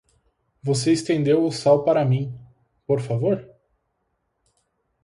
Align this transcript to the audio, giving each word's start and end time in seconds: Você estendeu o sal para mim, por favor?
Você 0.63 0.91
estendeu 0.91 1.43
o 1.45 1.51
sal 1.51 1.83
para 1.85 2.03
mim, 2.03 2.35
por 2.87 2.99
favor? 2.99 3.47